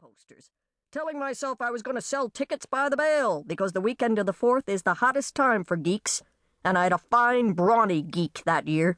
[0.00, 0.50] posters,
[0.92, 4.26] telling myself I was going to sell tickets by the bale because the weekend of
[4.26, 6.22] the 4th is the hottest time for geeks,
[6.64, 8.96] and I had a fine, brawny geek that year.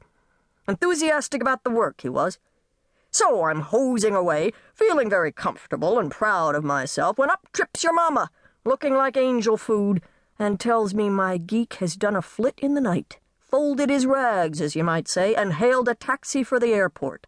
[0.67, 2.37] Enthusiastic about the work, he was.
[3.09, 7.93] So I'm hosing away, feeling very comfortable and proud of myself, when up trips your
[7.93, 8.29] mamma,
[8.63, 10.01] looking like angel food,
[10.37, 14.61] and tells me my geek has done a flit in the night, folded his rags,
[14.61, 17.27] as you might say, and hailed a taxi for the airport.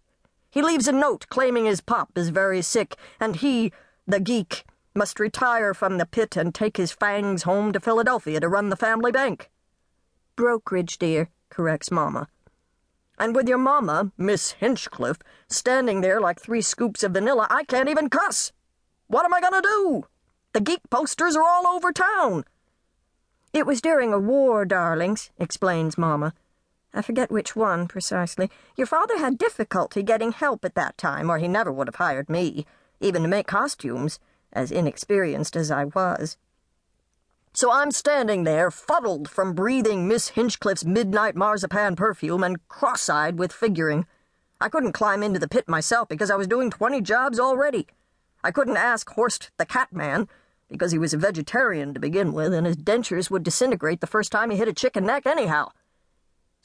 [0.54, 3.73] He leaves a note claiming his pop is very sick, and he,
[4.05, 8.48] the geek, must retire from the pit and take his fangs home to Philadelphia to
[8.48, 9.49] run the family bank.
[10.35, 12.27] Brokerage, dear, corrects Mamma.
[13.17, 15.17] And with your mamma, Miss Hinchcliff,
[15.49, 18.51] standing there like three scoops of vanilla, I can't even cuss.
[19.07, 20.04] What am I going to do?
[20.54, 22.45] The geek posters are all over town.
[23.54, 26.35] It was during a war, darlings, explains Mamma.
[26.93, 28.52] I forget which one precisely.
[28.75, 32.29] Your father had difficulty getting help at that time, or he never would have hired
[32.29, 32.65] me,
[32.99, 34.20] even to make costumes,
[34.51, 36.37] as inexperienced as I was.
[37.55, 43.37] So I'm standing there, fuddled from breathing Miss Hinchcliff's midnight marzipan perfume and cross eyed
[43.37, 44.05] with figuring.
[44.62, 47.87] I couldn't climb into the pit myself because I was doing twenty jobs already.
[48.43, 50.27] I couldn't ask Horst the Catman
[50.70, 54.31] because he was a vegetarian to begin with, and his dentures would disintegrate the first
[54.31, 55.70] time he hit a chicken neck, anyhow.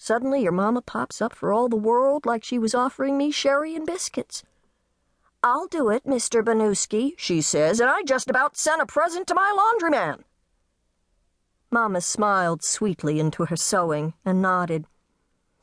[0.00, 3.74] Suddenly, your mamma pops up for all the world like she was offering me sherry
[3.74, 4.44] and biscuits.
[5.42, 6.42] I'll do it, Mr.
[6.42, 10.22] Binewski, she says, and I just about sent a present to my laundryman.
[11.72, 14.86] Mamma smiled sweetly into her sewing and nodded.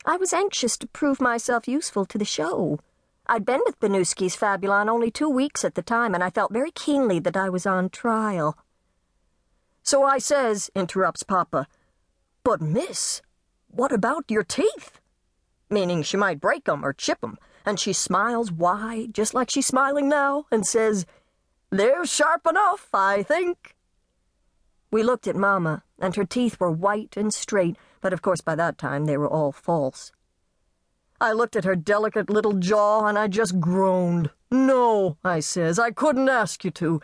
[0.04, 2.78] I was anxious to prove myself useful to the show.
[3.26, 6.70] I'd been with Binewski's Fabulon only two weeks at the time, and I felt very
[6.70, 8.56] keenly that I was on trial.
[9.82, 11.66] So I says, interrupts Papa,
[12.44, 13.22] But, miss,
[13.76, 15.00] what about your teeth?
[15.68, 19.66] Meaning she might break 'em or chip 'em, and she smiles wide, just like she's
[19.66, 21.04] smiling now, and says,
[21.70, 23.76] They're sharp enough, I think.
[24.90, 28.54] We looked at Mamma, and her teeth were white and straight, but of course by
[28.54, 30.10] that time they were all false.
[31.20, 34.30] I looked at her delicate little jaw, and I just groaned.
[34.50, 37.00] No, I says, I couldn't ask you to.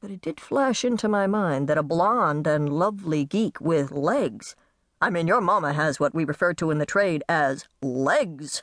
[0.00, 4.56] But it did flash into my mind that a blonde and lovely geek with legs
[5.00, 8.62] I mean, your mamma has what we refer to in the trade as legs,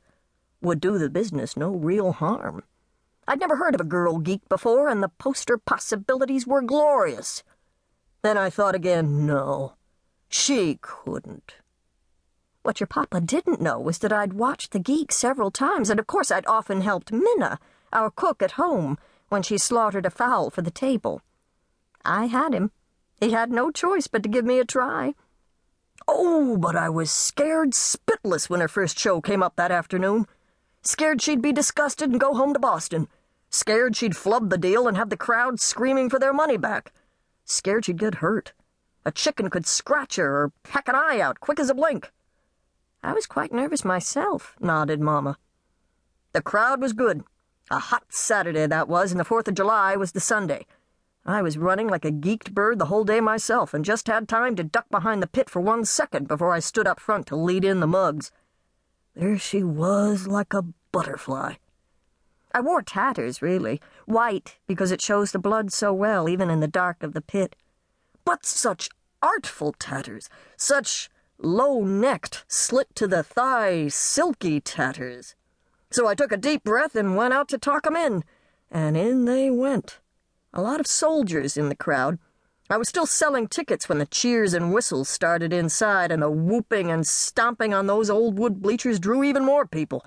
[0.62, 2.64] would do the business no real harm.
[3.28, 7.44] I'd never heard of a girl geek before, and the poster possibilities were glorious.
[8.22, 9.74] Then I thought again, no,
[10.28, 11.56] she couldn't.
[12.64, 16.08] What your papa didn't know was that I'd watched the geek several times, and of
[16.08, 17.60] course I'd often helped Minna,
[17.92, 18.98] our cook at home,
[19.30, 21.22] when she slaughtered a fowl for the table.
[22.06, 22.72] I had him.
[23.20, 25.14] He had no choice but to give me a try.
[26.08, 30.28] Oh, but I was scared spitless when her first show came up that afternoon.
[30.82, 33.08] Scared she'd be disgusted and go home to Boston.
[33.50, 36.92] Scared she'd flub the deal and have the crowd screaming for their money back.
[37.46, 38.54] Scared she'd get hurt.
[39.06, 42.12] A chicken could scratch her or peck an eye out quick as a blink.
[43.04, 45.38] I was quite nervous myself, nodded Mamma.
[46.32, 47.24] The crowd was good.
[47.70, 50.66] A hot Saturday that was, and the Fourth of July was the Sunday.
[51.26, 54.58] I was running like a geeked bird the whole day myself, and just had time
[54.58, 57.64] to duck behind the pit for one second before I stood up front to lead
[57.64, 58.30] in the mugs.
[59.16, 61.56] There she was, like a butterfly.
[62.54, 63.80] I wore tatters, really.
[64.06, 67.56] White, because it shows the blood so well, even in the dark of the pit.
[68.26, 68.90] But such
[69.22, 75.36] artful tatters, such low necked, slit to the thigh, silky tatters.
[75.90, 78.26] So I took a deep breath and went out to talk 'em in,
[78.70, 80.00] and in they went
[80.54, 82.20] a lot of soldiers in the crowd.
[82.70, 86.92] I was still selling tickets when the cheers and whistles started inside, and the whooping
[86.92, 90.06] and stomping on those old wood bleachers drew even more people.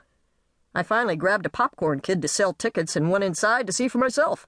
[0.74, 3.98] I finally grabbed a popcorn kid to sell tickets and went inside to see for
[3.98, 4.46] myself.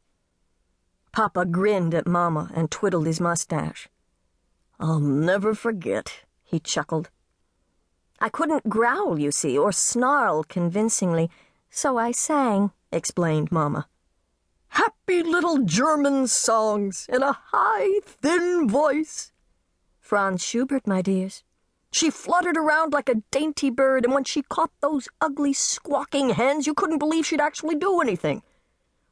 [1.12, 3.88] Papa grinned at Mamma and twiddled his mustache.
[4.78, 7.10] I'll never forget, he chuckled.
[8.20, 11.30] I couldn't growl, you see, or snarl convincingly,
[11.70, 13.88] so I sang, explained Mamma
[15.08, 19.32] happy little German songs in a high, thin voice.
[19.98, 21.44] Franz Schubert, my dears.
[21.90, 26.66] She fluttered around like a dainty bird, and when she caught those ugly, squawking hens,
[26.66, 28.42] you couldn't believe she'd actually do anything.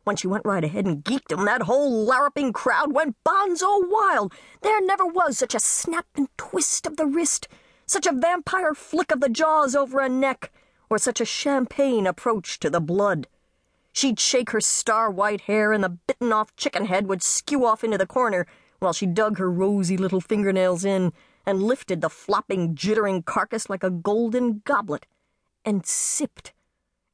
[0.05, 4.35] When she went right ahead and geeked 'em, that whole larruping crowd went bonzo wild.
[4.61, 7.49] There never was such a snap and twist of the wrist,
[7.87, 10.53] such a vampire flick of the jaws over a neck,
[10.91, 13.29] or such a champagne approach to the blood.
[13.97, 17.83] She'd shake her star white hair, and the bitten off chicken head would skew off
[17.83, 18.47] into the corner
[18.79, 21.15] while she dug her rosy little fingernails in
[21.47, 25.07] and lifted the flopping, jittering carcass like a golden goblet
[25.65, 26.53] and sipped,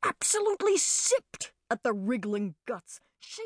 [0.02, 2.99] absolutely sipped at the wriggling guts.
[3.20, 3.44] She